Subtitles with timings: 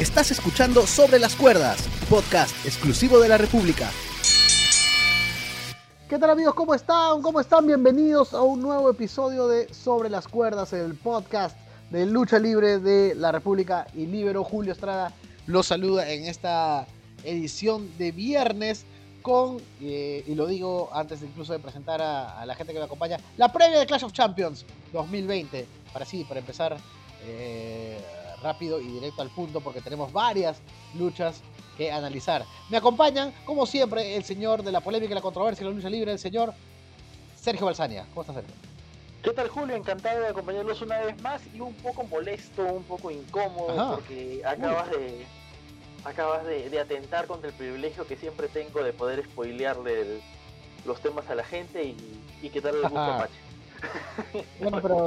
[0.00, 3.90] Estás escuchando Sobre las Cuerdas, podcast exclusivo de la República.
[6.08, 6.54] ¿Qué tal amigos?
[6.54, 7.20] ¿Cómo están?
[7.20, 7.66] ¿Cómo están?
[7.66, 11.54] Bienvenidos a un nuevo episodio de Sobre las Cuerdas, el podcast
[11.90, 14.42] de lucha libre de la República y Libero.
[14.42, 15.12] Julio Estrada
[15.46, 16.86] los saluda en esta
[17.22, 18.86] edición de viernes
[19.20, 23.18] con, eh, y lo digo antes incluso de presentar a, la gente que me acompaña,
[23.36, 24.64] la previa de Clash of Champions
[24.94, 25.66] 2020.
[25.92, 26.78] Para sí, para empezar
[27.26, 28.00] eh,
[28.42, 30.60] rápido y directo al punto, porque tenemos varias
[30.94, 31.42] luchas
[31.76, 32.44] que analizar.
[32.68, 35.90] Me acompañan, como siempre, el señor de la polémica y la controversia de la lucha
[35.90, 36.52] libre, el señor
[37.36, 38.06] Sergio Balsania.
[38.10, 38.54] ¿Cómo estás, Sergio?
[39.22, 39.76] ¿Qué tal, Julio?
[39.76, 43.94] Encantado de acompañarlos una vez más y un poco molesto, un poco incómodo, Ajá.
[43.96, 45.26] porque acabas de
[46.04, 50.22] acabas de, de, atentar contra el privilegio que siempre tengo de poder spoilearle el,
[50.86, 51.96] los temas a la gente y,
[52.40, 54.46] y quitarle el gusto a Pache.
[54.60, 55.06] Bueno, pero,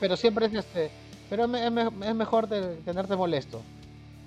[0.00, 0.90] pero siempre es este.
[1.34, 3.60] Pero es, es mejor de, tenerte molesto.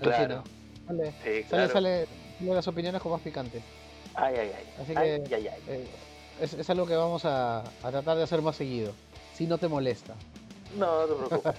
[0.01, 0.43] Claro.
[0.85, 2.07] Sale, sí, sale, sale,
[2.37, 3.61] sale las opiniones con más picante.
[4.13, 4.65] Ay, ay, ay.
[4.81, 5.61] Así que ay, ay, ay.
[5.69, 5.87] Eh,
[6.41, 8.91] es, es, algo que vamos a, a, tratar de hacer más seguido.
[9.33, 10.15] Si no te molesta.
[10.77, 11.55] No, no te preocupes.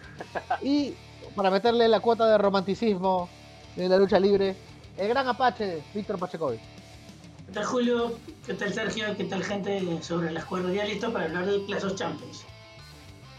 [0.62, 0.94] y
[1.36, 3.28] para meterle la cuota de romanticismo
[3.76, 4.56] de la lucha libre,
[4.96, 6.56] el gran Apache, Víctor Pachecovi.
[6.56, 8.14] ¿Qué tal Julio?
[8.46, 9.14] ¿Qué tal Sergio?
[9.14, 10.72] ¿Qué tal gente sobre las cuerdas?
[10.72, 12.46] Ya listo para hablar de Clash of Champions.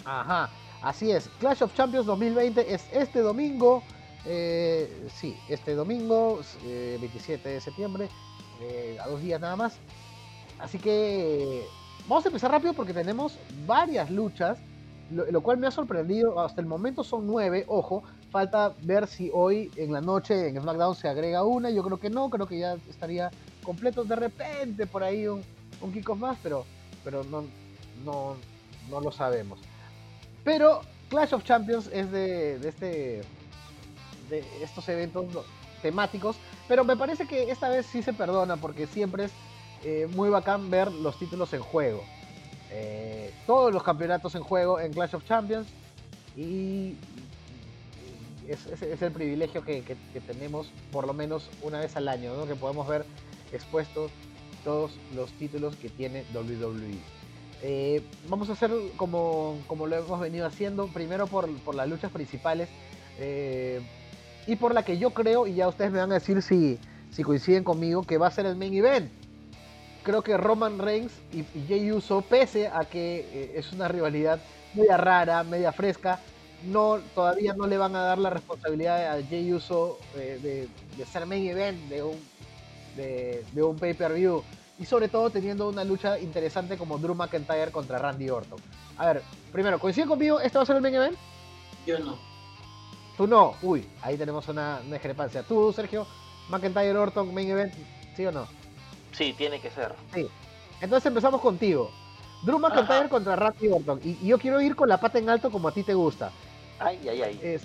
[0.06, 0.50] Ajá,
[0.82, 1.30] así es.
[1.40, 3.84] Clash of Champions 2020 es este domingo.
[4.26, 8.10] Eh, sí, este domingo, eh, 27 de septiembre,
[8.62, 9.78] eh, a dos días nada más.
[10.60, 11.66] Así que
[12.08, 14.60] vamos a empezar rápido porque tenemos varias luchas,
[15.10, 16.40] lo, lo cual me ha sorprendido.
[16.40, 20.96] Hasta el momento son nueve, ojo, falta ver si hoy en la noche en SmackDown
[20.96, 21.72] se agrega una.
[21.72, 23.32] Yo creo que no, creo que ya estaría
[23.64, 25.44] completo de repente por ahí un,
[25.82, 26.66] un kickoff más, pero,
[27.04, 27.44] pero no,
[28.06, 28.36] no,
[28.90, 29.60] no lo sabemos.
[30.44, 33.22] Pero Clash of Champions es de, este,
[34.30, 35.26] de estos eventos
[35.82, 39.32] temáticos, pero me parece que esta vez sí se perdona porque siempre es
[39.84, 42.04] eh, muy bacán ver los títulos en juego.
[42.72, 45.68] Eh, todos los campeonatos en juego en Clash of Champions
[46.38, 46.96] y
[48.48, 52.56] es, es, el privilegio que, que, tenemos por lo menos una vez al año, que
[52.56, 53.06] podemos ver
[53.52, 54.12] expuestos
[54.64, 57.21] todos los títulos que tiene WWE.
[57.64, 62.12] Eh, vamos a hacer como, como, lo hemos venido haciendo, primero por, por las luchas
[62.12, 62.70] principales
[63.20, 63.82] eh,
[64.48, 66.80] y por la que yo creo, y ya ustedes me van a decir si,
[67.12, 69.12] si coinciden conmigo, que va a ser el main event.
[70.04, 74.40] Creo que Roman Reigns y, y Uso, pese a que eh, es una rivalidad
[74.74, 76.20] media rara, media fresca,
[76.64, 80.68] no, todavía no le van a dar la responsabilidad a Jey Uso de,
[81.12, 82.18] ser main event de un,
[82.96, 84.44] de un pay-per-view.
[84.82, 88.60] Y sobre todo teniendo una lucha interesante como Drew McIntyre contra Randy Orton.
[88.98, 89.22] A ver,
[89.52, 90.40] primero, ¿coincide conmigo?
[90.40, 91.16] ¿Este va a ser el main event?
[91.86, 92.18] Yo no.
[93.16, 93.54] Tú no.
[93.62, 95.44] Uy, ahí tenemos una, una discrepancia.
[95.44, 96.08] Tú, Sergio,
[96.50, 97.76] McIntyre Orton, main event,
[98.16, 98.48] ¿sí o no?
[99.12, 99.94] Sí, tiene que ser.
[100.16, 100.28] Sí.
[100.82, 101.92] Entonces empezamos contigo.
[102.44, 103.10] Drew McIntyre Ajá.
[103.10, 104.02] contra Randy Orton.
[104.04, 106.32] Y, y, yo quiero ir con la pata en alto como a ti te gusta.
[106.80, 107.40] Ay, ay, ay.
[107.44, 107.62] Es,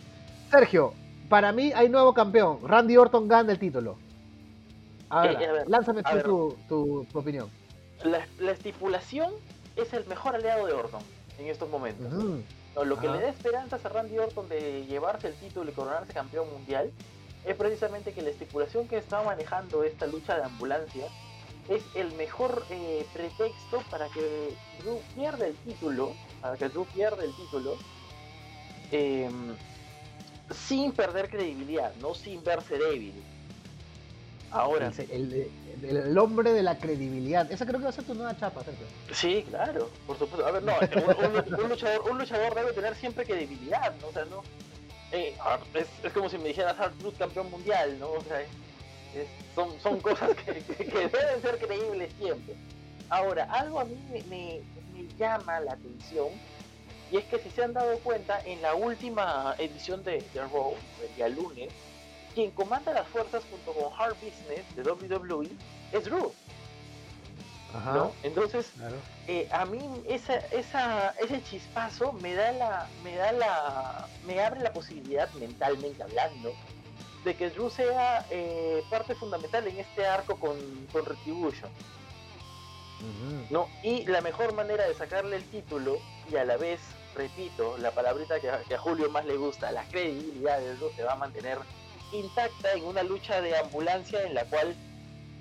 [0.50, 0.92] Sergio,
[1.30, 2.58] para mí hay nuevo campeón.
[2.62, 3.96] Randy Orton gana el título.
[5.08, 7.50] Ahora, eh, ver, lánzame tú tu, tu, tu, opinión.
[8.02, 9.32] La, la, estipulación
[9.76, 11.02] es el mejor aliado de Orton
[11.38, 12.12] en estos momentos.
[12.12, 12.42] Uh -huh.
[12.74, 16.12] no, lo que le da esperanzas a Randy Orton de llevarse el título y coronarse
[16.12, 16.90] campeón mundial
[17.44, 21.06] es precisamente que la estipulación que está manejando esta lucha de ambulancia
[21.68, 27.24] es el mejor eh, pretexto para que Drew pierda el título, para que Drew pierda
[27.24, 27.76] el título,
[28.92, 29.30] eh,
[30.52, 33.14] sin perder credibilidad, no sin verse débil.
[34.50, 34.92] Ahora.
[35.10, 35.48] El,
[35.82, 37.50] el, el, hombre de la credibilidad.
[37.50, 38.86] Esa creo que va a ser tu nueva chapa, Sergio.
[39.12, 40.46] Sí, claro, por supuesto.
[40.46, 40.74] A ver, no,
[41.62, 44.08] un, luchador, un luchador debe tener siempre credibilidad, ¿no?
[44.08, 44.42] O sea, no.
[45.12, 45.36] Eh,
[45.74, 48.10] es, es, como si me dijeras Hard Truth campeón mundial, ¿no?
[48.10, 48.48] O sea, es,
[49.54, 52.54] son, son cosas que, que, que, deben ser creíbles siempre.
[53.08, 54.60] Ahora, algo a mí me, me,
[54.92, 56.28] me llama la atención
[57.10, 60.74] y es que si se han dado cuenta, en la última edición de, de Raw,
[61.08, 61.68] el día lunes,
[62.36, 65.48] quien comanda las fuerzas junto con Hard Business de WWE
[65.90, 66.30] es Drew.
[67.74, 68.12] Ajá, ¿no?
[68.22, 68.96] Entonces, claro.
[69.26, 74.60] eh, a mí esa, esa, ese chispazo me da la, me da la, me abre
[74.60, 76.52] la posibilidad mentalmente hablando
[77.24, 80.58] de que Drew sea eh, parte fundamental en este arco con,
[80.92, 81.70] con Retribution.
[83.00, 83.46] Uh -huh.
[83.50, 83.68] ¿no?
[83.82, 85.98] Y la mejor manera de sacarle el título
[86.30, 86.80] y a la vez,
[87.14, 90.90] repito, la palabrita que a, que a Julio más le gusta, la credibilidad de Drew
[90.94, 91.58] se va a mantener
[92.12, 94.74] intacta en una lucha de ambulancia en la cual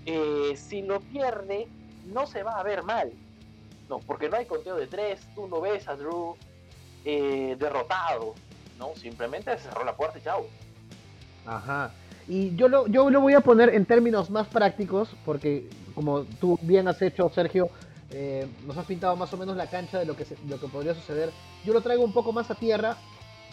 [0.06, 1.68] eh, si lo pierde
[2.06, 3.12] no se va a ver mal.
[3.90, 6.36] No, porque no hay conteo de tres, tú no ves a Drew
[7.04, 8.34] eh, derrotado,
[8.80, 8.96] ¿no?
[8.96, 10.48] Simplemente cerró la puerta y chao.
[11.46, 11.92] Ajá.
[12.28, 16.58] Y yo lo, yo lo voy a poner en términos más prácticos, porque como tú
[16.64, 17.70] bien has hecho, Sergio,
[18.10, 20.96] eh, nos has pintado más o menos la cancha de lo que, lo que podría
[20.96, 21.32] suceder.
[21.64, 22.98] Yo lo traigo un poco más a tierra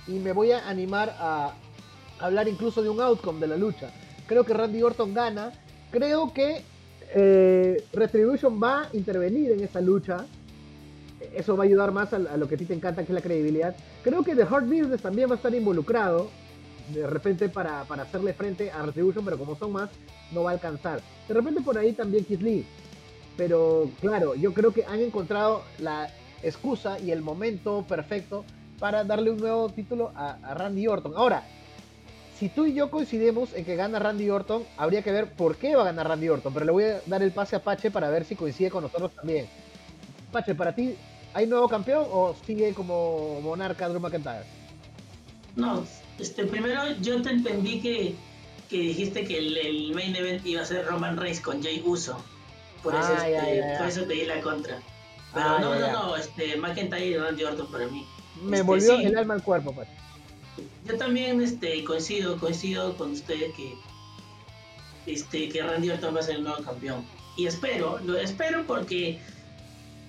[0.06, 1.52] y me voy a animar a
[2.22, 3.90] hablar incluso de un outcome de la lucha.
[4.26, 5.52] Creo que Randy Orton gana.
[5.90, 6.62] Creo que
[7.14, 10.24] eh, Retribution va a intervenir en esa lucha.
[11.34, 13.20] Eso va a ayudar más a, lo que a ti te encanta, que es la
[13.20, 13.74] credibilidad.
[14.02, 16.30] Creo que The Hard Business también va a estar involucrado.
[16.92, 19.90] De repente para, para hacerle frente a Retribution, pero como son más,
[20.32, 21.00] no va a alcanzar.
[21.28, 22.66] De repente por ahí también Keith Lee.
[23.36, 26.10] Pero claro, yo creo que han encontrado la
[26.42, 28.44] excusa y el momento perfecto
[28.78, 31.12] para darle un nuevo título a Randy Orton.
[31.16, 31.44] Ahora,
[32.42, 35.76] si tú y yo coincidimos en que gana Randy Orton, habría que ver por qué
[35.76, 36.52] va a ganar Randy Orton.
[36.52, 39.12] Pero le voy a dar el pase a Pache para ver si coincide con nosotros
[39.14, 39.46] también.
[40.32, 40.96] Pache, ¿para ti
[41.34, 44.44] hay nuevo campeón o sigue como monarca Drew McIntyre?
[45.54, 45.84] No,
[46.18, 48.16] este, primero yo te entendí que,
[48.68, 52.20] que dijiste que el, main event iba a ser Roman Reigns con Jay Uso.
[52.82, 54.82] Por eso, este, por eso te di la contra.
[55.32, 58.04] Pero no, no, no, este, McIntyre y Randy Orton para mí.
[58.42, 59.92] Me este, volvió el alma al cuerpo, Pache
[60.84, 63.75] yo también este, coincido, coincido con ustedes que,
[65.06, 67.05] este, que Randy Orton va a ser el nuevo campeón.
[67.37, 69.19] Y espero, lo espero porque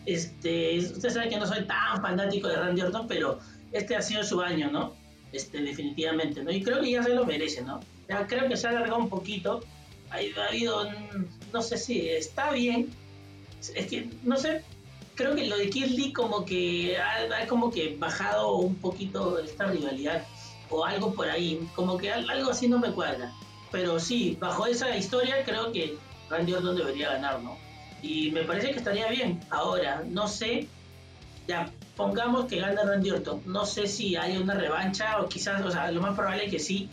[0.05, 3.39] este, usted sabe que no soy tan fanático de Randy Orton, pero
[3.71, 4.93] este ha sido su año, ¿no?
[5.31, 6.51] Este, definitivamente, ¿no?
[6.51, 7.79] Y creo que ya se lo merece, ¿no?
[8.27, 9.63] Creo que se ha alargado un poquito.
[10.11, 10.87] Ha, habido,
[11.51, 12.89] no sé si está bien.
[13.75, 14.63] Es que, no sé,
[15.15, 20.23] creo que lo de Kirli como que ha, como que bajado un poquito esta rivalidad
[20.73, 23.31] o algo por ahí, como que algo así no me cuadra.
[23.71, 25.97] Pero sí, bajo esa historia creo que
[26.29, 27.57] Randy Orton debería ganar, ¿no?
[28.01, 29.39] Y me parece que estaría bien.
[29.49, 30.67] Ahora, no sé,
[31.47, 33.41] ya, pongamos que gana Randy Orton.
[33.45, 36.59] No sé si hay una revancha o quizás, o sea, lo más probable es que
[36.59, 36.89] sí,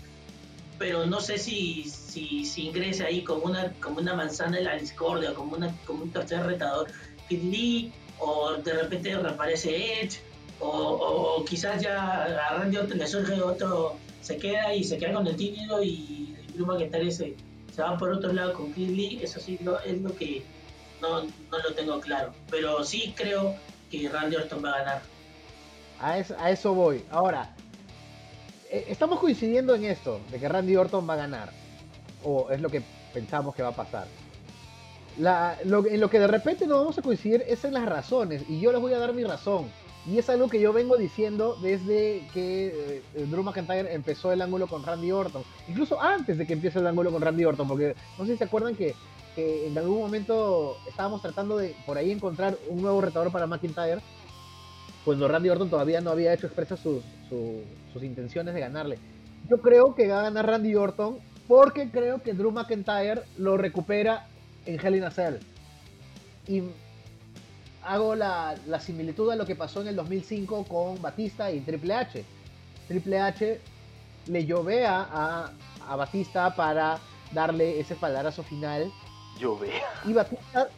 [0.79, 4.77] pero no sé si, si, si ingrese ahí como una, como una manzana de la
[4.77, 6.91] discordia, como, una, como un tercer retador.
[7.29, 10.21] Kid Lee, o de repente reaparece Edge,
[10.61, 15.27] o, quizás ya a Randy Orton le surge otro, se queda y se queda con
[15.27, 17.35] el título y Drew McIntyre se,
[17.75, 20.43] se va por otro lado con Kid Lee, eso sí es lo que
[21.01, 23.55] no, no lo tengo claro, pero sí creo
[23.91, 25.03] que Randy Orton va a ganar.
[26.01, 27.05] A eso, voy.
[27.11, 27.55] Ahora,
[28.71, 31.51] eh, estamos coincidiendo en esto, de que Randy Orton va a ganar,
[32.25, 34.07] o es lo que pensamos que va a pasar.
[35.19, 38.73] en lo que de repente no vamos a coincidir es en las razones, y yo
[38.73, 39.71] les voy a dar mi razón.
[40.07, 44.67] Y es algo que yo vengo diciendo desde que eh, Drew McIntyre empezó el ángulo
[44.67, 45.43] con Randy Orton.
[45.69, 48.45] Incluso antes de que empiece el ángulo con Randy Orton, porque no sé si se
[48.45, 48.95] acuerdan que,
[49.37, 54.03] en algún momento estábamos tratando de por ahí encontrar un nuevo retador para McIntyre,
[55.05, 57.03] cuando Randy Orton todavía no había hecho expresas sus,
[57.93, 58.99] sus intenciones de ganarle.
[59.49, 61.19] Yo creo que va a ganar Randy Orton
[61.49, 64.29] porque creo que Drew McIntyre lo recupera
[64.67, 65.37] en Hell in a Cell.
[66.47, 66.63] Y
[67.85, 72.25] hago la, similitud a lo que pasó en el 2005 con Batista y Triple H.
[72.89, 73.61] Triple H
[74.27, 75.53] le llovea a,
[75.89, 76.99] a Batista para
[77.33, 78.93] darle ese espaldarazo final.
[79.39, 79.89] Llovea.
[80.05, 80.69] Y Batista,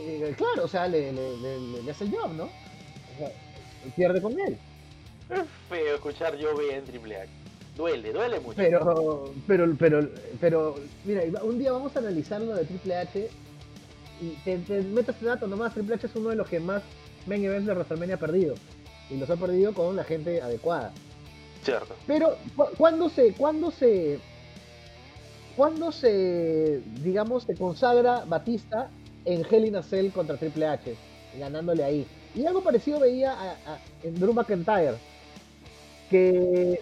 [0.00, 2.44] eh, claro, o sea, le, le, hace el job, ¿no?
[2.44, 3.30] O sea,
[3.96, 4.58] pierde con él.
[5.30, 7.28] Es feo escuchar llovea en Triple H.
[7.76, 8.56] Duele, duele mucho.
[8.56, 10.08] Pero, pero, pero,
[10.40, 10.74] pero,
[11.04, 13.30] mira, un día vamos a analizar lo de Triple H
[14.20, 16.82] y te, meto este dato nomás, Triple H es uno de los que más
[17.26, 18.54] main events de WrestleMania ha perdido.
[19.08, 20.92] Y los ha perdido con la gente adecuada.
[21.64, 21.94] Cierto.
[22.06, 22.36] Pero,
[22.78, 24.18] cuando se, cuando se,
[25.56, 28.88] cuando se, digamos, se consagra Batista
[29.24, 30.94] en Hell in a Cell contra Triple H,
[31.38, 32.06] ganándole ahí?
[32.34, 33.56] Y algo parecido veía
[34.02, 34.94] en Drew McIntyre,
[36.08, 36.80] que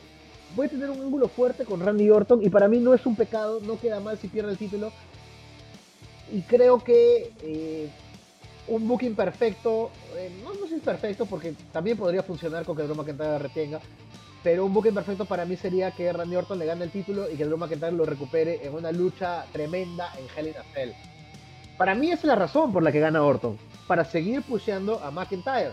[0.54, 3.60] puede tener un ángulo fuerte con Randy Orton y para mí no es un pecado,
[3.60, 4.92] no queda mal si pierde el título,
[6.32, 7.90] y creo que eh,
[8.68, 12.82] un booking perfecto, eh, no, sé si es perfecto porque también podría funcionar con que
[12.82, 13.80] Drew McIntyre retenga,
[14.42, 17.36] pero un booking perfecto para mí sería que Randy Orton le gane el título y
[17.36, 20.90] que Drew McIntyre lo recupere en una lucha tremenda en Hell in a Cell.
[21.76, 23.56] Para mí es la razón por la que gana Orton,
[23.86, 25.72] para seguir pusheando a McIntyre.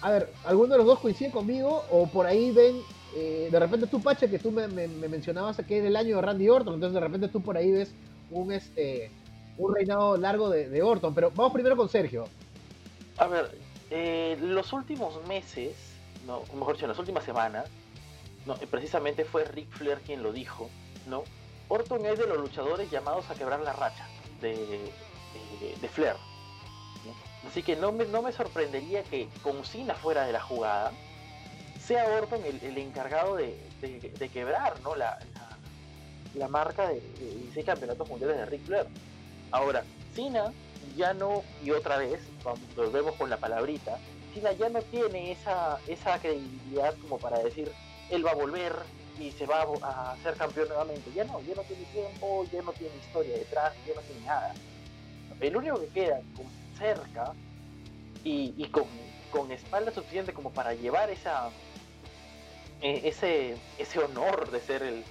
[0.00, 2.76] A ver, ¿alguno de los dos coincide conmigo o por ahí ven,
[3.16, 6.22] eh, de repente tú Pache, que tú me, me mencionabas que era el año de
[6.22, 7.92] Randy Orton, entonces de repente tú por ahí ves
[8.30, 9.10] un este
[9.56, 11.14] un reinado largo de, Orton.
[11.14, 12.28] Pero vamos primero con Sergio.
[13.18, 13.56] A ver,
[13.90, 15.74] eh, los últimos meses,
[16.26, 17.68] no, mejor dicho, las últimas semanas,
[18.46, 20.68] no, precisamente fue Rick Flair quien lo dijo,
[21.06, 21.24] ¿no?
[21.68, 24.06] Orton es de los luchadores llamados a quebrar la racha
[24.40, 24.92] de,
[25.80, 26.16] de, Flair.
[27.48, 30.92] Así que no me, no me sorprendería que con Cena fuera de la jugada,
[31.80, 33.58] sea Orton el, encargado de,
[34.32, 34.94] quebrar ¿no?
[34.94, 35.18] la,
[36.34, 38.86] la marca de, 16 campeonatos mundiales de Ric Flair.
[39.50, 39.84] Ahora,
[40.14, 40.52] Cena
[40.96, 42.20] ya no, y otra vez,
[42.76, 43.98] volvemos con la palabrita,
[44.32, 47.70] Cena ya no tiene esa, esa credibilidad como para decir,
[48.10, 48.74] él va a volver
[49.18, 51.10] y se va a ser campeón nuevamente.
[51.14, 54.54] Ya no, ya no tiene tiempo, ya no tiene historia detrás, ya no tiene nada.
[55.40, 56.46] El único que queda con
[56.78, 57.32] cerca
[58.24, 58.84] y, con,
[59.30, 61.50] con, espalda suficiente como para llevar esa
[62.80, 65.04] e, ese, ese honor de ser el,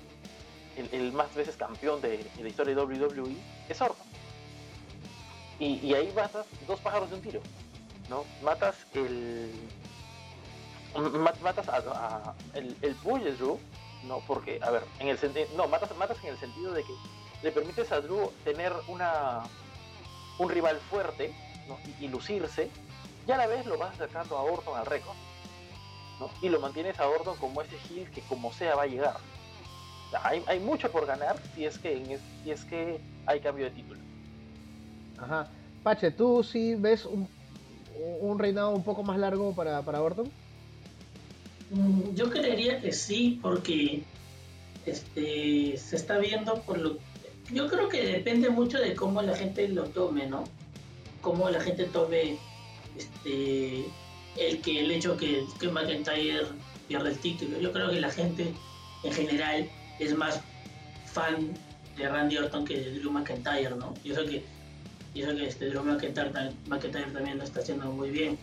[0.91, 3.35] el, más veces campeón de, la historia de WWE
[3.69, 4.02] es Orton.
[5.63, 7.41] Y, ahí matas dos pájaros de un tiro.
[8.09, 8.25] ¿no?
[8.41, 9.51] Matas el.
[11.41, 13.59] Matas a, el, el Drew,
[14.03, 14.19] ¿no?
[14.27, 15.17] Porque, a ver, en el
[15.55, 16.93] no, matas, matas en el sentido de que
[17.41, 19.43] le permites a Drew tener una
[20.37, 21.33] un rival fuerte
[21.99, 22.69] y, lucirse,
[23.27, 25.15] y a la vez lo vas acercando a Orton al récord.
[26.19, 26.29] ¿no?
[26.41, 29.17] Y lo mantienes a Orton como ese heel que como sea va a llegar
[30.21, 33.99] hay, mucho por ganar es que si es que hay cambio de título.
[35.23, 35.47] Ajá.
[35.83, 40.29] Pache, ¿tú sí ves un, reinado un poco más largo para, para Orton?
[41.71, 44.03] Mm, yo creería que sí, porque
[44.85, 46.97] este se está viendo por lo
[47.51, 50.45] yo creo que depende mucho de cómo la gente lo tome, ¿no?
[51.21, 52.37] Cómo la gente tome
[52.97, 53.85] este
[54.37, 56.47] el que el hecho que, que McIntyre
[56.87, 57.59] pierda el título.
[57.59, 58.53] Yo creo que la gente
[59.03, 60.39] en general es más
[61.05, 61.53] fan
[61.97, 63.93] de Randy Orton que de Drew McIntyre, ¿no?
[64.03, 64.43] Yo sé que,
[65.13, 66.31] yo sé que este Drew McIntyre,
[67.11, 68.37] también lo está haciendo muy bien.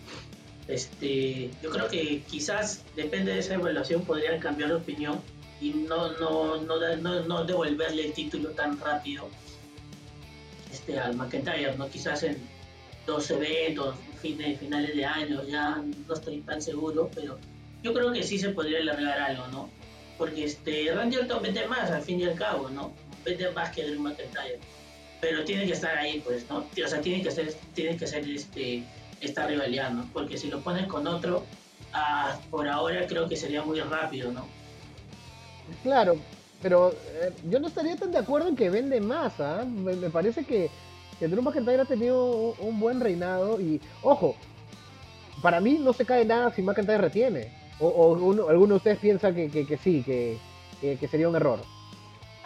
[0.69, 5.21] Este, yo creo que quizás depende de esa evaluación podrían cambiar de opinión
[5.61, 9.29] y no, no, no, no, devolverle el título tan rápido
[10.71, 11.89] este, al McIntyre, ¿no?
[11.89, 12.37] Quizás en
[13.07, 17.39] dos eventos, finales de año, ya no estoy tan seguro, pero
[17.83, 19.81] yo creo que sí se podría alargar algo, ¿no?
[20.21, 22.93] porque este, Randy Orton vende más al fin y al cabo, ¿no?
[23.25, 24.61] Vende más que Drew McIntyre.
[25.21, 26.59] Pero tiene que estar ahí, pues, ¿no?
[26.59, 28.83] O sea, tiene que ser, tiene que ser este,
[29.21, 30.09] esta rivalidad, ¿no?
[30.13, 31.45] Porque si lo pones con otro,
[31.93, 34.47] ah, por ahora creo que sería muy rápido, ¿no?
[35.83, 36.17] Claro,
[36.63, 39.65] pero eh, yo no estaría tan de acuerdo en que vende más, ¿ah?
[39.65, 40.71] Me, parece que,
[41.19, 44.37] que Drew McIntyre ha tenido un, buen reinado y, ojo,
[45.43, 47.61] para mí no se cae nada si McIntyre retiene.
[47.79, 48.13] ¿O,
[48.51, 51.61] alguno de ustedes piensa que, sí, que, sería un error?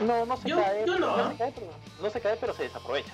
[0.01, 1.31] No, no se, cae, no.
[1.31, 1.67] se cae, pero,
[2.03, 3.13] no se cae, pero se desaprovecha.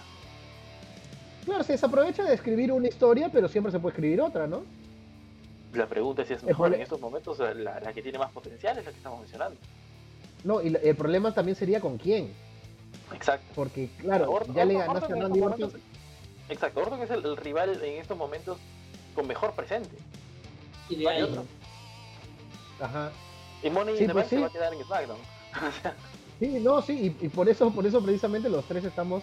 [1.45, 4.63] Claro, se desaprovecha de escribir una historia, pero siempre se puede escribir otra, ¿no?
[5.73, 8.85] La pregunta es si es mejor en estos momentos, la, que tiene más potencial es
[8.85, 9.59] la que estamos mencionando.
[10.43, 12.33] No, y el problema también sería con quién.
[13.15, 13.47] Exacto.
[13.55, 15.73] Porque, claro, ya le ganaste a Randy Orton.
[16.49, 18.59] Exacto, Orton es el, rival en estos momentos
[19.15, 19.97] con mejor presente.
[20.89, 21.45] Y de ahí, otro.
[22.81, 23.13] Ajá.
[23.63, 25.19] Y Money sí, pues se va a quedar en SmackDown.
[26.41, 29.23] sí, no, sí, y, por eso, por eso precisamente los tres estamos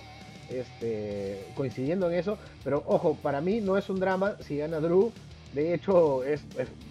[0.49, 2.37] este, coincidiendo en eso.
[2.63, 5.11] Pero ojo, para mí no es un drama si gana Drew.
[5.53, 6.41] De hecho, es,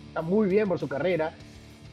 [0.08, 1.34] está muy bien por su carrera.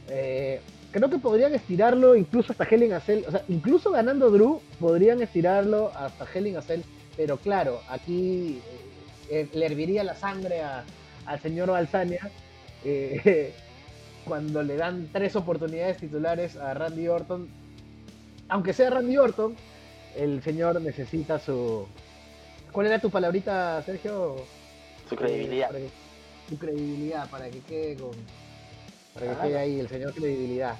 [0.08, 0.60] Eh,
[0.90, 3.24] creo que podrían estirarlo incluso hasta Hell in a Cell.
[3.26, 6.82] O sea, incluso ganando Drew, podrían estirarlo hasta Hell in a Cell.
[7.16, 8.60] Pero claro, aquí
[9.30, 10.62] eh, le herviría la sangre
[11.26, 12.30] al señor Balsania.
[12.84, 13.54] Eh,
[14.24, 17.48] cuando le dan tres oportunidades titulares a Randy Orton,
[18.48, 19.56] aunque sea Randy Orton,
[20.16, 21.86] el señor necesita su...
[22.72, 24.36] ¿Cuál era tu palabrita, Sergio?
[25.08, 25.70] Su credibilidad.
[26.48, 28.12] su credibilidad, para que quede con...
[29.14, 29.42] Para que ah.
[29.42, 30.76] quede ahí el señor credibilidad.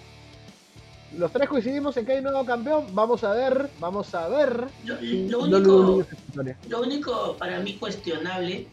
[1.16, 2.87] Los tres coincidimos en que hay un nuevo campeón.
[2.92, 4.66] Vamos a ver, vamos a ver.
[4.85, 6.04] Lo, único,
[6.68, 8.66] lo, único, para mí cuestionable,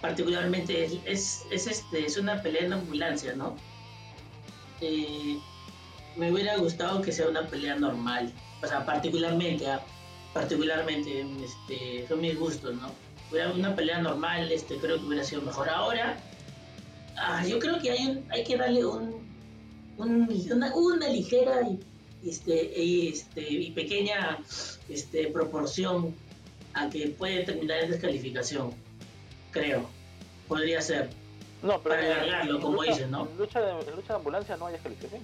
[0.00, 3.54] particularmente, es, es, este, es una pelea en ambulancia, ¿no?
[4.80, 5.38] Eh,
[6.16, 8.32] me hubiera gustado que sea una pelea normal.
[8.62, 9.82] O sea, particularmente, ah,
[10.32, 12.90] particularmente, este, son mis gustos, ¿no?
[13.30, 15.68] Hubiera una pelea normal, este, creo que hubiera sido mejor.
[15.68, 16.16] Ahora,
[17.16, 19.24] ah, yo creo que hay, hay que darle un,
[19.98, 24.38] una, ligera y, este, este, y pequeña
[24.88, 26.14] este, proporción
[26.74, 28.72] a que puede terminar en descalificación.
[29.50, 29.88] Creo.
[30.48, 31.10] Podría ser.
[31.62, 33.26] No, pero para alargarlo, como dicen, ¿no?
[33.26, 35.22] En lucha, de, en lucha de ambulancia no hay descalificación.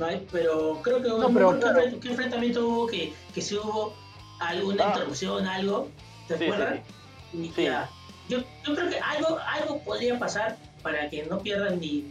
[0.00, 1.58] Hay, pero creo que no, pero,
[2.00, 3.94] ¿qué, enfrentamiento hubo que, que si hubo
[4.40, 4.88] alguna ah.
[4.88, 5.88] interrupción, algo?
[6.28, 6.80] ¿Te acuerdas?
[7.32, 7.52] Sí,
[8.28, 12.04] Yo, yo creo que algo, algo podría pasar para que no pierdan ni,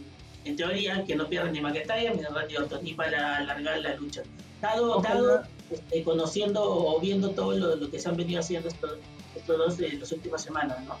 [0.44, 4.22] en teoría, que no pierdan ni McIntyre ni Randy Orton, ni para alargar la lucha.
[4.60, 8.98] Dado, dado este, conociendo o viendo todo lo, lo, que se han venido haciendo estos,
[9.34, 10.96] estos dos de las últimas semanas, ¿no?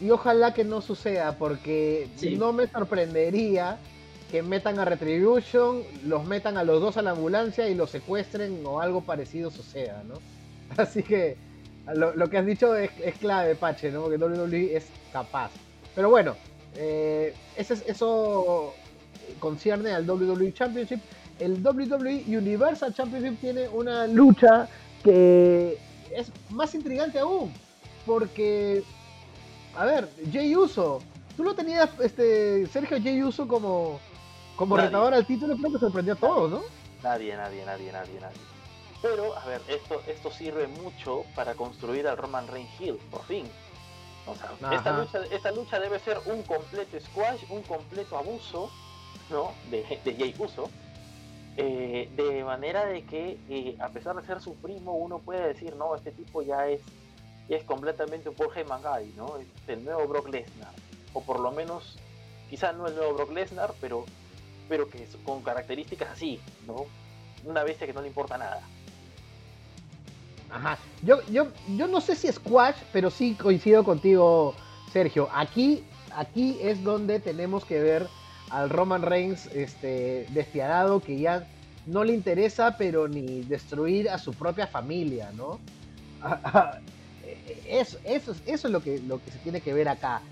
[0.00, 3.78] y ojalá que no suceda porque no me sorprendería
[4.30, 8.64] que metan a Retribution, los metan a los dos a la ambulancia y los secuestren
[8.64, 10.14] o algo parecido suceda, ¿no?
[10.82, 11.36] Así que
[11.94, 14.02] lo, que has dicho es, clave, Pache, ¿no?
[14.02, 15.50] Porque WWE es capaz.
[15.94, 16.36] Pero bueno,
[16.76, 18.74] eh, eso
[19.38, 21.00] concierne al WWE Championship.
[21.38, 24.68] El WWE Universal Championship tiene una lucha
[25.02, 25.78] que
[26.14, 27.52] es más intrigante aún.
[28.04, 28.82] Porque,
[29.76, 31.00] a ver, Jay Uso,
[31.36, 34.00] tú lo tenías, este, Sergio Jay Uso como,
[34.58, 36.62] como retador al título, creo que sorprendió a todos, ¿no?
[37.02, 38.36] Nadie, nadie, nadie, nadie, nadie.
[39.00, 43.46] Pero, a ver, esto, esto sirve mucho para construir al Roman Reigns Hill, por fin.
[44.26, 48.68] O sea, esta lucha, esta lucha, debe ser un completo squash, un completo abuso,
[49.30, 49.52] ¿no?
[49.70, 50.68] De, de Jay Uso.
[51.56, 55.76] Eh, de manera de que, eh, a pesar de ser su primo, uno puede decir,
[55.76, 56.80] no, este tipo ya es,
[57.48, 59.36] es completamente un Heyman Guy, ¿no?
[59.38, 60.72] Es el nuevo Brock Lesnar.
[61.14, 61.98] O por lo menos,
[62.50, 64.04] quizás no el nuevo Brock Lesnar, pero,
[64.68, 66.86] pero que con características así, ¿no?
[67.44, 68.60] Una bestia que no le importa nada.
[70.50, 70.78] Ajá.
[71.02, 74.54] Yo, yo, yo no sé si squash, pero sí coincido contigo,
[74.92, 75.28] Sergio.
[75.32, 75.84] Aquí,
[76.14, 78.08] aquí es donde tenemos que ver
[78.50, 81.46] al Roman Reigns este, despiadado que ya
[81.86, 85.58] no le interesa, pero ni destruir a su propia familia, ¿no?
[87.66, 90.22] Eso, eso, eso es lo que, lo que se tiene que ver acá.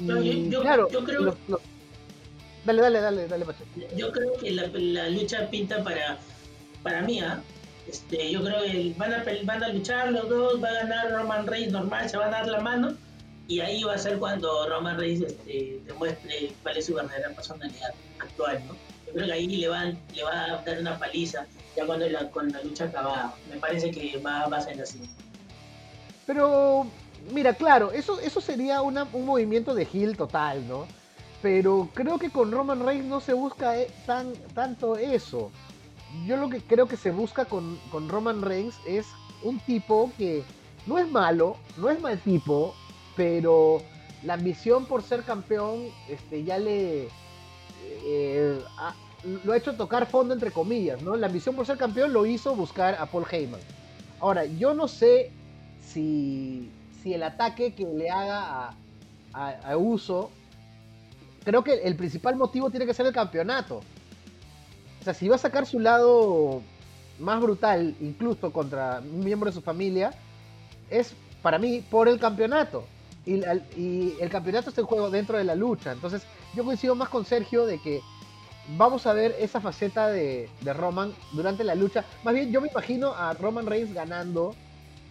[0.00, 1.36] Y claro, yo creo...
[2.64, 3.46] Dale, dale, dale, dale,
[3.96, 6.18] Yo creo que la, la lucha pinta para,
[6.82, 7.42] para mí, ¿ah?
[7.88, 11.46] Este, yo creo que van a, van a luchar los dos, va a ganar Roman
[11.46, 12.94] Reigns normal, se van a dar la mano
[13.48, 17.92] y ahí va a ser cuando Roman Reigns este, demuestre cuál es su verdadera personalidad
[18.20, 18.74] actual, ¿no?
[19.06, 22.30] Yo creo que ahí le, van, le va a dar una paliza ya cuando la,
[22.30, 23.34] con la lucha acabada.
[23.50, 25.00] Me parece que va, va a ser así.
[26.26, 26.86] Pero,
[27.32, 30.86] mira, claro, eso, eso sería un movimiento de heel total, ¿no?
[31.42, 35.50] Pero creo que con Roman Reigns no se busca eh, tan, tanto eso
[36.26, 37.78] yo lo que creo que se busca con,
[38.08, 39.06] Roman Reigns es
[39.42, 40.42] un tipo que
[40.86, 42.74] no es malo, no es mal tipo,
[43.16, 43.82] pero
[44.24, 47.08] la ambición por ser campeón este, ya le
[48.04, 48.60] eh,
[49.44, 51.16] lo ha hecho tocar fondo entre comillas, ¿no?
[51.16, 53.60] La ambición por ser campeón lo hizo buscar a Paul Heyman.
[54.18, 55.30] Ahora, yo no sé
[55.86, 56.70] si,
[57.02, 58.74] si el ataque que le haga
[59.32, 60.30] a, a Uso,
[61.44, 63.82] creo que el principal motivo tiene que ser el campeonato.
[65.00, 66.62] O sea, si va a sacar su lado
[67.18, 70.12] más brutal, incluso contra un miembro de su familia,
[70.90, 72.84] es para mí por el campeonato.
[73.26, 73.42] Y,
[74.20, 75.92] el campeonato es el juego dentro de la lucha.
[75.92, 76.22] Entonces,
[76.54, 78.00] yo coincido más con Sergio de que
[78.76, 82.04] vamos a ver esa faceta de, Roman durante la lucha.
[82.24, 84.54] Más bien, yo me imagino a Roman Reigns ganando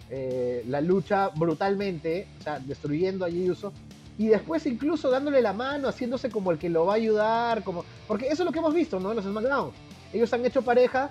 [0.09, 3.71] eh, la lucha brutalmente, o sea, destruyendo a Uso
[4.19, 7.85] y después incluso dándole la mano, haciéndose como el que lo va a ayudar, como
[8.05, 9.11] porque eso es lo que hemos visto, ¿no?
[9.11, 9.71] En los SmackDown.
[10.11, 11.07] Ellos han hecho pareja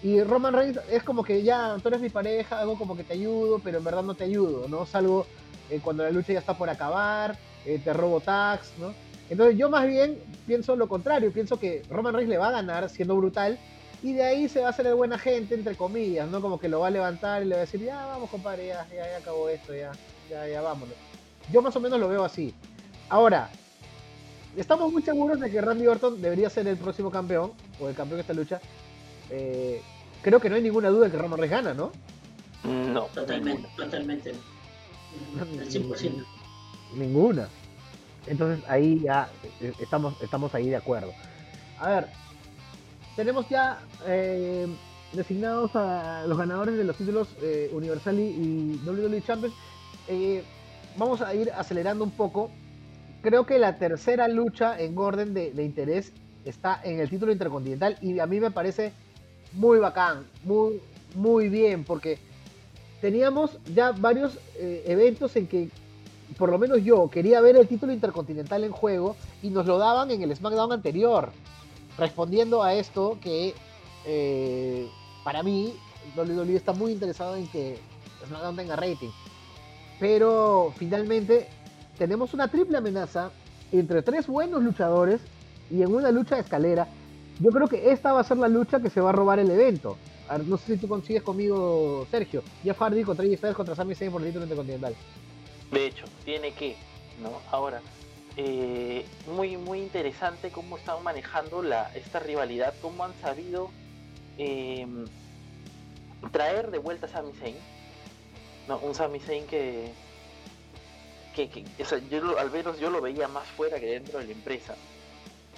[0.00, 3.14] y Roman Reigns es como que ya, tú eres mi pareja, hago como que te
[3.14, 4.86] ayudo, pero en verdad no te ayudo, ¿no?
[4.86, 5.26] Salgo
[5.70, 8.94] eh, cuando la lucha ya está por acabar, eh, te robo tags, ¿no?
[9.28, 12.88] Entonces yo más bien pienso lo contrario, pienso que Roman Reigns le va a ganar
[12.90, 13.58] siendo brutal
[14.04, 16.40] y de ahí se va a hacer el buena gente, entre comillas, ¿no?
[16.40, 18.86] Como que lo va a levantar y le va a decir, ya vamos compadre, ya,
[18.88, 19.90] ya, ya acabó esto, ya,
[20.30, 20.94] ya, ya vámonos.
[21.50, 22.54] Yo más o menos lo veo así.
[23.08, 23.50] Ahora,
[24.56, 28.18] estamos muy seguros de que Randy Orton debería ser el próximo campeón, o el campeón
[28.18, 28.60] de esta lucha.
[29.30, 29.82] Eh,
[30.22, 31.92] creo que no hay ninguna duda de que Roman Reigns gana, ¿no?
[32.64, 34.32] No, totalmente, totalmente.
[36.94, 37.48] Ninguna.
[38.26, 39.28] Entonces ahí ya
[39.60, 41.12] eh, estamos, estamos ahí de acuerdo.
[41.78, 42.08] A ver,
[43.16, 44.68] tenemos ya eh,
[45.12, 47.28] designados a los ganadores de los títulos
[47.72, 49.54] Universal y WWE Champions
[50.96, 52.50] vamos a ir acelerando un poco.
[53.22, 56.12] Creo que la tercera lucha en orden de, interés
[56.44, 58.92] está en el título intercontinental y a mí me parece
[59.52, 60.80] muy bacán, muy,
[61.14, 62.18] muy bien, porque
[63.00, 65.68] teníamos ya varios eh, eventos en que
[66.36, 70.10] por lo menos yo quería ver el título intercontinental en juego y nos lo daban
[70.10, 71.30] en el SmackDown anterior,
[71.98, 73.54] respondiendo a esto que
[74.06, 74.88] eh,
[75.24, 75.74] para mí
[76.16, 77.78] WWE está muy interesado en que
[78.26, 79.10] SmackDown tenga rating.
[80.02, 81.46] Pero finalmente
[81.96, 83.30] tenemos una triple amenaza
[83.70, 85.20] entre tres buenos luchadores
[85.70, 86.88] y en una lucha de escalera.
[87.38, 89.48] Yo creo que esta va a ser la lucha que se va a robar el
[89.48, 89.96] evento.
[90.44, 92.42] no sé si tú consigues conmigo, Sergio.
[92.64, 94.96] Jeff Hardy contra AJ contra Sami Zayn por el título intercontinental.
[95.70, 96.74] De hecho, tiene que,
[97.22, 97.30] ¿no?
[97.52, 97.80] Ahora,
[98.36, 101.62] eh, muy muy interesante cómo están manejando
[101.94, 103.70] esta rivalidad, cómo han sabido
[104.36, 104.84] eh,
[106.32, 107.54] traer de vuelta a Sami Zayn
[108.68, 109.92] no, un Sami Zayn que,
[111.34, 114.74] que, yo al menos yo lo veía más fuera que dentro de la empresa.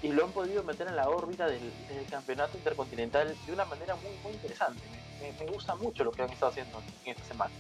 [0.02, 1.60] y lo han podido meter en la órbita del,
[2.10, 4.80] campeonato intercontinental de una manera muy, muy interesante.
[5.20, 7.52] Me, gusta mucho lo que han estado haciendo en esta semana.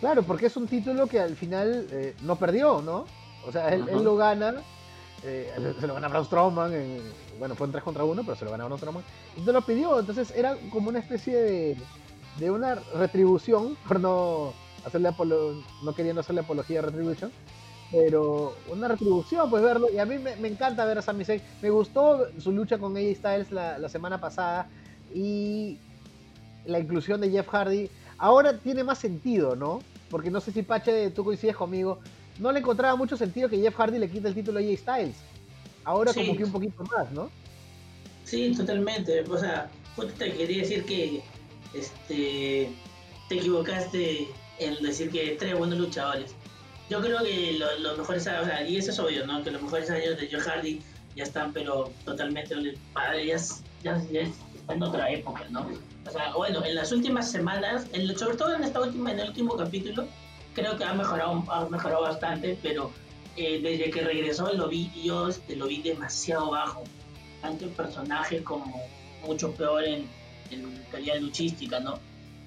[0.00, 3.06] Claro, porque es un título que al final eh, no perdió, ¿no?
[3.46, 4.62] O sea, él, lo gana,
[5.22, 6.72] eh, se lo gana Braun Strowman,
[7.38, 9.04] bueno, fue un 3 contra 1, pero se lo gana Braun Strowman,
[9.36, 11.76] y no lo pidió, entonces era como una especie de,
[12.38, 14.52] de una retribución, por no
[14.84, 15.10] hacerle
[15.82, 17.32] no queriendo hacerle apología de Retribution,
[17.90, 19.88] pero una retribución, pues verlo.
[19.92, 21.40] Y a mí me, encanta ver a Sami Zayn.
[21.62, 24.68] Me gustó su lucha con AJ Styles la, semana pasada
[25.14, 25.78] y
[26.66, 27.88] la inclusión de Jeff Hardy.
[28.18, 29.80] Ahora tiene más sentido, ¿no?
[30.10, 32.00] Porque no sé si Pache, tú coincides conmigo.
[32.38, 35.16] No le encontraba mucho sentido que Jeff Hardy le quite el título a AJ Styles.
[35.84, 37.30] Ahora como que un poquito más, ¿no?
[38.24, 39.20] Sí, totalmente.
[39.20, 39.70] O sea,
[40.18, 41.22] te quería decir que
[41.74, 42.70] este
[43.28, 46.34] te equivocaste en decir que tres buenos luchadores
[46.90, 49.42] yo creo que los mejores años, o sea, y eso es obvio, ¿no?
[49.42, 50.82] Que los mejores años de Joe Hardy
[51.16, 52.54] ya están, pero totalmente
[52.92, 53.38] padre, ya,
[53.82, 53.96] ya,
[54.54, 55.66] está en otra época, ¿no?
[56.06, 59.28] O sea, bueno, en las últimas semanas, en, sobre todo en esta última, en el
[59.28, 60.06] último capítulo,
[60.54, 62.90] creo que ha mejorado, ha mejorado bastante, pero
[63.36, 66.84] eh, desde que regresó lo vi, yo este, lo vi demasiado bajo,
[67.40, 68.82] tanto en personaje como
[69.26, 70.06] mucho peor en,
[70.50, 71.98] en calidad luchística, ¿no?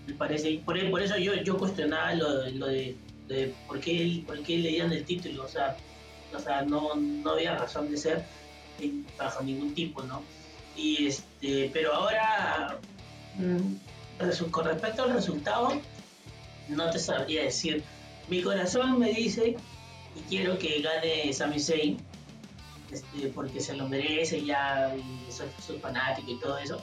[0.06, 2.96] Me parece, por, por eso yo, yo cuestionaba lo, lo de
[3.28, 5.76] de por qué, por qué leían el título, o sea,
[6.34, 8.26] o sea no, no había razón de ser
[9.18, 10.22] bajo ningún tipo, ¿no?
[10.76, 12.80] Y este, pero ahora,
[13.36, 15.82] mm, con respecto al resultado,
[16.70, 17.84] no te sabría decir.
[18.28, 19.56] Mi corazón me dice
[20.16, 21.98] y quiero que gane Sami Zayn,
[22.92, 26.82] este, porque se lo merece ya, y soy, fanático y todo eso.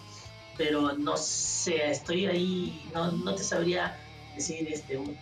[0.56, 3.98] Pero no sé, estoy ahí, no, no te sabría
[4.36, 5.16] decir este, un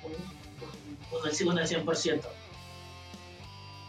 [1.21, 2.21] pues al 100%.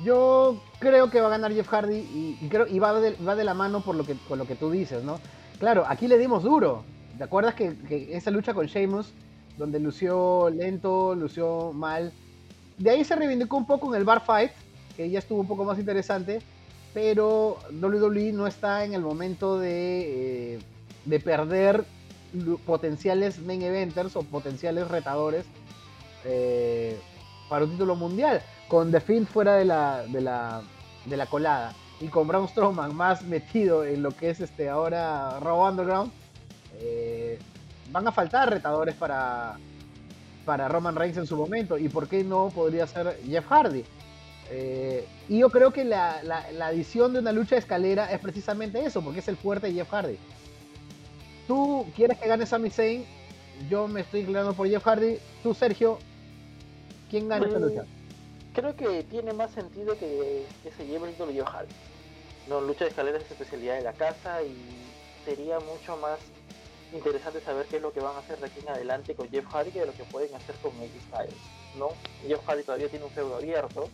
[0.04, 1.96] Yo creo que va a ganar Jeff Hardy
[2.42, 4.56] y, creo, y va, de, va de la mano por lo que, con lo que
[4.56, 5.20] tú dices, ¿no?
[5.60, 6.84] Claro, aquí le dimos duro.
[7.18, 7.76] ¿Te acuerdas que,
[8.12, 9.14] esa lucha con Sheamus,
[9.58, 12.12] donde lució lento, lució mal?
[12.78, 14.52] De ahí se reivindicó un poco en el bar fight,
[14.98, 16.42] que ya estuvo un poco más interesante,
[16.94, 20.60] pero WWE no está en el momento de, eh,
[21.06, 21.86] de perder
[22.66, 25.46] potenciales main eventers o potenciales retadores
[26.26, 26.98] eh,
[27.50, 30.64] para un título mundial, con The Fiend fuera de la, de la,
[31.06, 35.40] de la colada y con Braun Strowman más metido en lo que es este ahora
[35.40, 36.12] Raw Underground,
[36.80, 37.40] eh,
[37.92, 39.58] van a faltar retadores para,
[40.46, 41.78] para Roman Reigns en su momento.
[41.78, 43.86] ¿Y por qué no podría ser Jeff Hardy?
[44.50, 48.84] Eh, y yo creo que la, la, adición de una lucha de escalera es precisamente
[48.84, 50.18] eso, porque es el fuerte de Jeff Hardy.
[51.48, 53.06] Tú quieres que gane Sami Zayn,
[53.70, 55.18] yo me estoy inclinando por Jeff Hardy.
[55.42, 56.00] Tú, Sergio,
[57.14, 57.86] ¿Quién gana esta lucha?
[58.56, 61.74] Creo que tiene más sentido que, se lleve el título Joe Hardy.
[62.50, 64.58] No, lucha de escaleras es especialidad de la casa y
[65.24, 66.18] sería mucho más
[66.92, 69.46] interesante saber qué es lo que van a hacer de aquí en adelante con Jeff
[69.46, 71.42] Hardy que de lo que pueden hacer con AJ Styles.
[71.78, 71.90] ¿no?
[72.28, 73.88] Jeff Hardy todavía tiene un feudo abierto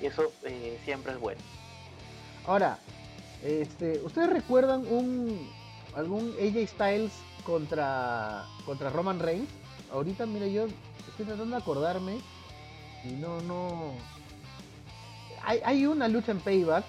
[0.00, 1.40] y eso eh, siempre es bueno.
[2.44, 2.80] Ahora,
[3.44, 5.48] este, ¿ustedes recuerdan un
[5.94, 7.12] algún AJ Styles
[7.44, 9.48] contra contra Roman Reigns?
[9.92, 10.66] Ahorita, mira, yo
[11.08, 12.18] estoy tratando de acordarme
[13.04, 13.92] y no, no.
[15.44, 16.84] Hay, hay una lucha en Payback,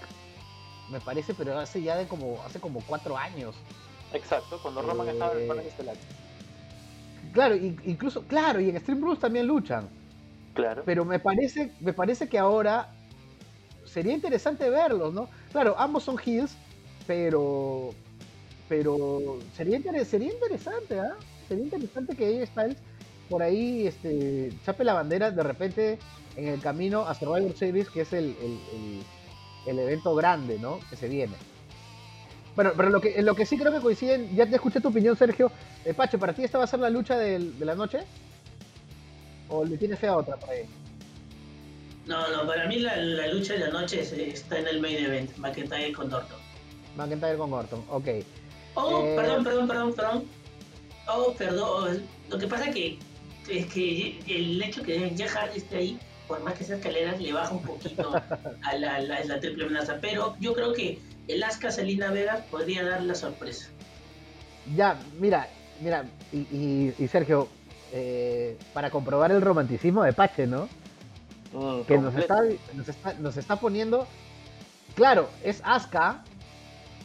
[0.92, 3.56] me parece, pero hace ya de como, hace como cuatro años.
[4.14, 5.96] Exacto, cuando Roman estaba en el estelar.
[7.34, 9.90] Claro, incluso, claro, y en Stream Rules también luchan.
[10.54, 10.84] Claro.
[10.86, 12.94] Pero me parece, me parece que ahora
[13.86, 15.30] sería interesante verlos, ¿no?
[15.52, 16.56] Claro, ambos son heels,
[17.08, 17.96] pero
[18.70, 21.16] pero sería, sería interesante, ¿ah?
[21.48, 22.78] Sería interesante que AJ Styles
[23.30, 26.00] por ahí este, chape la bandera de repente
[26.36, 28.36] en el camino a Survivor Series, que es el,
[29.68, 30.80] el, evento grande, ¿no?
[30.90, 31.34] Que se viene.
[32.56, 35.18] Bueno, pero lo que, lo que sí creo que coinciden, ya te escuché tu opinión,
[35.18, 35.52] Sergio.
[35.86, 38.00] Eh, Pacho, ¿para ti esta va a ser la lucha de, la noche?
[39.50, 40.66] ¿O le tienes fe a otra por ahí?
[42.06, 45.94] No, no, para mí la, lucha de la noche está en el main event, McIntyre
[45.94, 46.38] con Orton.
[46.96, 48.08] McIntyre con Orton, ok.
[48.76, 50.24] Oh, eh, perdón, perdón, perdón, perdón.
[51.08, 52.04] Oh, perdón.
[52.30, 53.00] Lo que pasa es que
[53.50, 57.34] es que el hecho que Jeff Hardy esté ahí, por más que sea escaleras, le
[57.34, 58.12] baja un poquito
[58.64, 59.98] a la, triple amenaza.
[60.02, 63.68] Pero yo creo que el Asuka Selina Vegas podría dar la sorpresa.
[64.76, 65.48] Ya, mira,
[65.82, 67.50] mira, y, Sergio,
[67.92, 70.70] eh, para comprobar el romanticismo de Pache, ¿no?
[71.52, 72.40] Mm, que nos está,
[73.20, 74.08] nos está, poniendo.
[74.96, 76.24] Claro, es Asuka,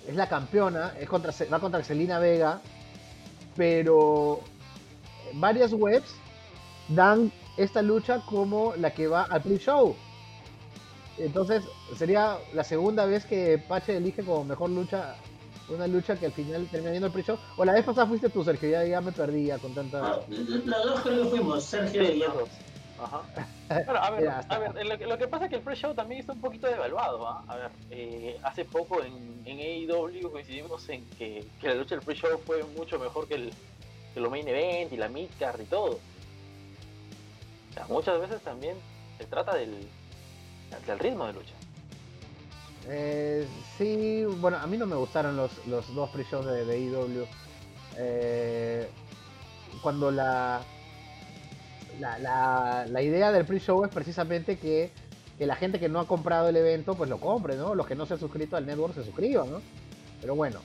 [0.08, 2.60] es la campeona, es contra, va contra Selina Vega,
[3.56, 4.40] pero
[5.34, 6.14] varias webs
[6.88, 9.94] dan esta lucha como la que va al pre-show.
[11.18, 11.62] Entonces,
[11.96, 15.16] sería la segunda vez que Pache elige como mejor lucha
[15.68, 17.36] una lucha que al final termina viendo el pre-show.
[17.58, 20.00] O la vez pasada fuiste tú, Sergio, ya, me perdía con tanta.
[20.02, 22.48] Ah, dos creo que fuimos, Sergio y yo.
[23.02, 23.22] Ajá.
[23.68, 26.40] Bueno, a ver, a ver lo, que pasa es que el pre-show también está un
[26.40, 27.28] poquito devaluado.
[27.28, 27.44] ¿ah?
[27.46, 32.02] A ver, eh, hace poco en, en AEW coincidimos en que, que la lucha del
[32.02, 33.52] pre-show fue mucho mejor que el,
[34.14, 35.98] que lo main event y la midcard y todo.
[37.70, 38.76] O sea, muchas veces también
[39.18, 39.86] se trata del,
[40.86, 41.54] del ritmo de lucha.
[42.88, 47.26] Eh, sí, bueno, a mí no me gustaron los, los dos pre-shows de, de IW.
[47.98, 48.88] Eh,
[49.82, 50.62] cuando la,
[51.98, 54.90] la, la, idea del pre-show es precisamente que,
[55.36, 57.74] que, la gente que no ha comprado el evento, pues lo compre, ¿no?
[57.74, 59.60] Los que no se han suscrito al network se suscriban, ¿no?
[60.20, 60.60] Pero bueno.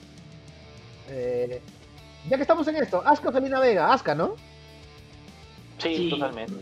[1.08, 1.60] Eh,
[2.28, 4.36] ya que estamos en esto, Aska o Selena Vega, Aska, ¿no?
[5.78, 6.54] Sí, totalmente.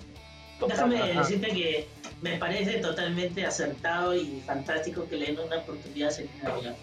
[0.67, 1.89] Déjame decirte que
[2.21, 6.75] me parece totalmente acertado y fantástico que le den una oportunidad a Selena Vega.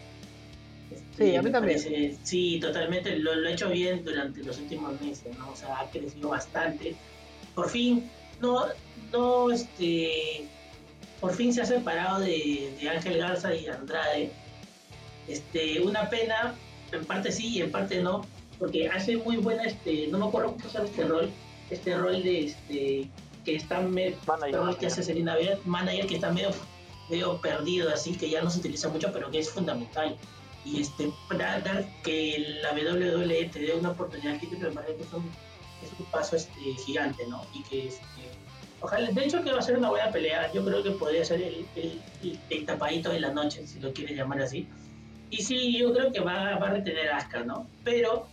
[1.17, 2.17] Sí, a mí también.
[2.23, 3.17] sí, totalmente.
[3.17, 5.51] Lo, lo, he hecho bien durante los últimos meses, ¿no?
[5.51, 6.95] O sea, ha crecido bastante.
[7.55, 8.09] Por fin,
[8.41, 8.65] no,
[9.11, 10.47] no, este,
[11.19, 14.31] por fin se ha separado de, de Ángel Garza y Andrade.
[15.27, 16.55] Este, una pena,
[16.91, 18.25] en parte sí y en parte no,
[18.57, 21.29] porque hace muy buena, este, no me acuerdo cómo se este rol,
[21.69, 23.09] este rol de, este,
[23.45, 24.17] que está medio,
[24.79, 26.49] que hace Selena Vega, manager que está medio,
[27.09, 30.15] medio perdido así, que ya no se utiliza mucho, pero que es fundamental.
[30.65, 35.13] Y este, dar, dar que la WWE te dé una oportunidad aquí, parece que es
[35.13, 35.29] un,
[35.85, 37.41] es un paso este, gigante, ¿no?
[37.53, 38.03] Y que este,
[38.81, 41.41] ojalá, de hecho que va a ser una buena pelea, yo creo que podría ser
[41.41, 41.99] el, el,
[42.49, 44.67] el, tapadito de la noche, si lo quieres llamar así.
[45.29, 47.67] Y sí, yo creo que va, va a retener a Asuka, ¿no?
[47.83, 48.27] Pero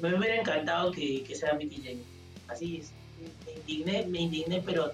[0.00, 2.06] me hubiera encantado que, que sea Mickey James.
[2.48, 4.90] Así es me indigné, me indigné, pero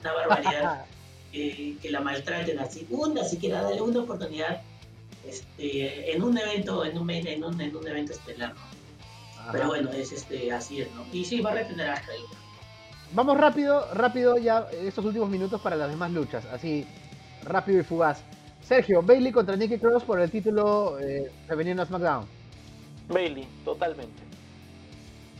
[0.00, 0.84] una barbaridad
[1.32, 2.86] que, que, la maltraten así.
[2.90, 4.62] Una, siquiera darle una oportunidad
[5.26, 8.54] este, en un evento, en un, en un, en un evento estelar,
[9.52, 11.04] Pero bueno, es este, así es, ¿no?
[11.12, 12.24] Y sí, va a retener hasta ahí.
[13.12, 16.86] Vamos rápido, rápido ya estos últimos minutos para las demás luchas, así
[17.44, 18.22] rápido y fugaz.
[18.62, 22.26] Sergio, Bailey contra Nicky Cross por el título eh, femenino SmackDown.
[23.08, 24.22] Bailey, totalmente.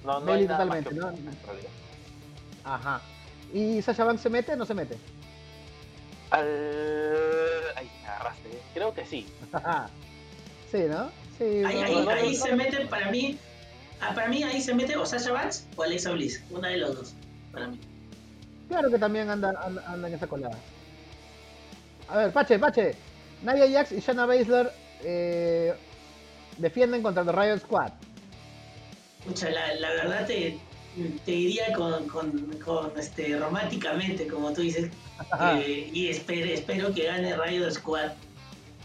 [0.04, 1.12] No, no Bailey totalmente, ¿no?
[2.64, 3.00] Ajá.
[3.52, 4.96] ¿Y Sasha Banks se mete o no se mete?
[6.30, 6.46] Al...
[7.76, 8.48] Ahí me agarraste.
[8.74, 9.26] Creo que sí.
[10.70, 11.10] sí, ¿no?
[11.38, 11.64] Sí.
[11.64, 13.38] Ahí, ahí, ahí se mete, para mí,
[14.00, 16.42] ah, para mí ahí se mete o Sasha Banks o Alexa Bliss.
[16.50, 17.14] Una de los dos,
[17.52, 17.80] para mí.
[18.68, 20.58] Claro que también anda, anda, en esa colada.
[22.08, 22.94] A ver, Pache, Pache.
[23.42, 24.72] Nadia Jax y Shanna Baszler
[25.04, 25.74] eh,
[26.58, 27.92] defienden contra el Riot Squad.
[29.26, 30.58] Mucha, la, la verdad te,
[31.24, 32.30] te diría con, con,
[32.64, 34.90] con, este románticamente, como tú dices,
[35.40, 38.12] eh, y espero, espero que gane Rayo Squad,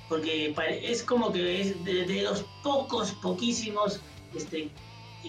[0.09, 4.01] porque es como que es de, los pocos, poquísimos,
[4.35, 4.69] este,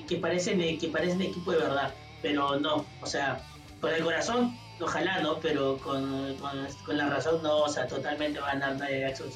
[0.09, 3.41] que parecen, que parecen equipo de verdad, pero no, o sea,
[3.81, 8.63] por el corazón, ojalá no, pero con, con, la razón no, o sea, totalmente van
[8.63, 9.29] a andar de Jackson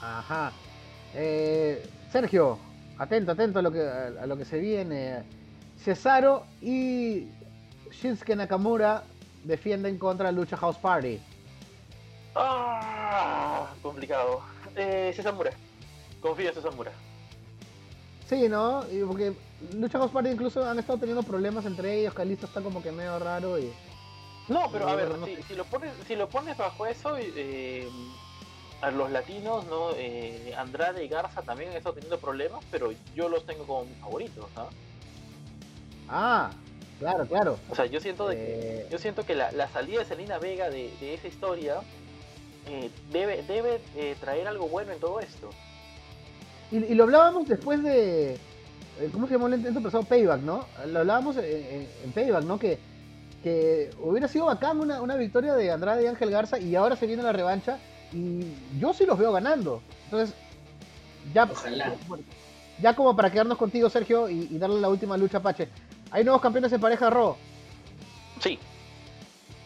[0.00, 0.52] Ajá.
[1.14, 2.58] Eh, Sergio,
[2.98, 5.22] atento, atento a lo que, a lo que se viene
[5.82, 7.28] Cesaro y
[7.90, 9.04] Shinsuke Nakamura
[9.44, 11.20] defienden contra Lucha House Party.
[12.34, 14.42] Ah, complicado.
[14.76, 15.50] Eh, Cesamura.
[16.20, 16.92] Confío en Cesamura.
[18.28, 18.84] Sí, ¿no?
[18.90, 19.32] Y porque
[19.74, 22.14] Lucha House Party incluso han estado teniendo problemas entre ellos.
[22.14, 23.72] Calisto está como que medio raro y.
[24.48, 25.10] No, pero a ver,
[25.46, 27.86] si, lo pones, si lo pones bajo eso, eh,
[28.80, 29.90] a los latinos, ¿no?
[29.96, 33.98] Eh, Andrade y Garza también han estado teniendo problemas, pero yo los tengo como mis
[33.98, 34.68] favoritos, ¿no?
[36.08, 36.50] Ah,
[36.98, 37.58] claro, claro.
[37.68, 38.88] O sea, yo siento, de que, eh.
[38.90, 41.80] yo siento que la, la, salida de Selena Vega de, de esa historia
[42.66, 45.50] eh, debe, debe eh, traer algo bueno en todo esto.
[46.70, 48.34] Y, y, lo hablábamos después de.
[48.34, 50.04] Eh, ¿Cómo se llamó el evento pasado?
[50.04, 50.66] Payback, ¿no?
[50.86, 52.58] Lo hablábamos en, en, Payback, ¿no?
[52.58, 52.78] Que,
[53.42, 57.06] que hubiera sido bacán una, una victoria de Andrade y Ángel Garza y ahora se
[57.06, 57.78] viene la revancha
[58.12, 58.44] y
[58.78, 59.82] yo sí los veo ganando.
[60.04, 60.34] Entonces,
[61.32, 61.44] ya.
[61.44, 61.94] Ojalá.
[62.80, 65.68] Ya como para quedarnos contigo, Sergio, y, y darle la última lucha a Pache.
[66.10, 67.36] ¿Hay nuevos campeones en pareja Ro?
[68.40, 68.58] Sí.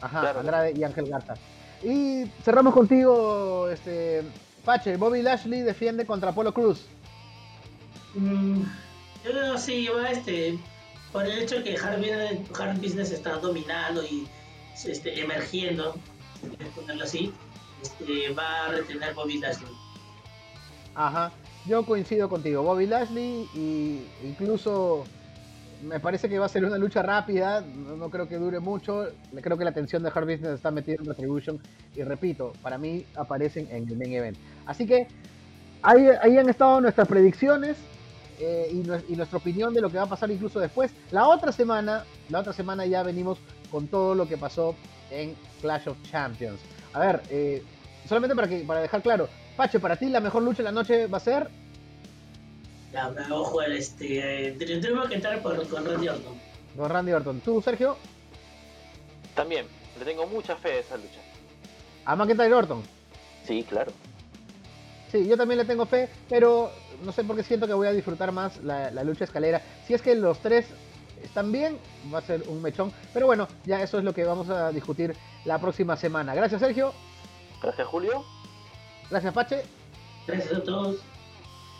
[0.00, 1.34] Ajá, Andrade y Ángel Garza.
[1.82, 4.22] Y cerramos contigo, este
[4.64, 6.86] Pache, Bobby Lashley defiende contra Apolo Cruz.
[8.14, 8.62] Mm,
[9.24, 10.58] yo creo sí, va este,
[11.12, 14.28] por el hecho que Hard Business, está dominando y
[14.84, 15.94] este, emergiendo,
[16.74, 17.32] ponerlo así,
[17.82, 19.72] este, va a retener Bobby Lashley.
[20.94, 21.32] Ajá,
[21.66, 25.04] yo coincido contigo, Bobby Lashley y incluso
[25.82, 29.08] me parece que va a ser una lucha rápida, no, creo que dure mucho.
[29.40, 31.60] Creo que la atención de Hard Business está metida en Retribution.
[31.94, 34.38] Y repito, para mí aparecen en el main event.
[34.66, 35.08] Así que
[35.82, 37.76] ahí, ahí han estado nuestras predicciones
[38.38, 40.92] eh, y, nuestra opinión de lo que va a pasar incluso después.
[41.10, 43.38] La otra semana, la otra semana ya venimos
[43.70, 44.74] con todo lo que pasó
[45.10, 46.60] en Clash of Champions.
[46.92, 47.62] A ver, eh,
[48.06, 51.06] solamente para, que, para dejar claro, Pache, para ti la mejor lucha de la noche
[51.06, 51.48] va a ser
[52.92, 56.34] la, ojo, este, eh, tenemos que entrar por, con Randy Orton.
[56.76, 57.40] Con Randy Orton.
[57.40, 57.96] ¿Tú, Sergio?
[59.34, 59.66] También,
[59.98, 61.20] le tengo mucha fe a esa lucha.
[62.04, 62.82] ¿A McIntyre Orton?
[63.44, 63.92] Sí, claro.
[65.10, 66.70] Sí, yo también le tengo fe, pero
[67.04, 69.60] no sé por qué siento que voy a disfrutar más la, lucha escalera.
[69.86, 70.66] Si es que los tres
[71.22, 71.78] están bien,
[72.12, 72.92] va a ser un mechón.
[73.12, 76.34] Pero bueno, ya eso es lo que vamos a discutir la próxima semana.
[76.34, 76.92] Gracias, Sergio.
[77.62, 78.24] Gracias, Julio.
[79.10, 79.62] Gracias, Pache.
[80.26, 80.96] Gracias a todos.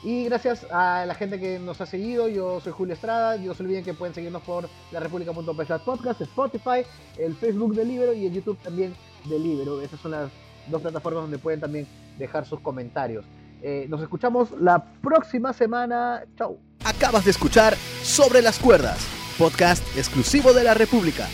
[0.02, 3.62] Y gracias a la gente que nos ha seguido, yo soy Julio Estrada, no se
[3.62, 5.00] olviden que pueden seguirnos por la
[5.78, 6.84] podcast, Spotify,
[7.18, 8.94] el Facebook del Libero y el YouTube también
[9.26, 9.80] del Libero.
[9.80, 10.30] Esas son las
[10.68, 11.86] dos plataformas donde pueden también
[12.18, 13.24] dejar sus comentarios.
[13.62, 16.24] Eh, nos escuchamos la próxima semana.
[16.36, 16.58] Chau.
[16.84, 19.06] Acabas de escuchar Sobre las Cuerdas,
[19.38, 21.28] podcast exclusivo de la República.